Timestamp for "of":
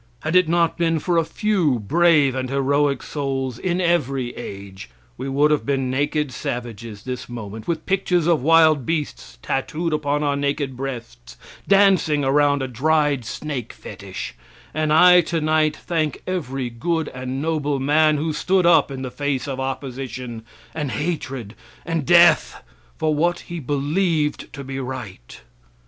8.25-8.41, 19.47-19.59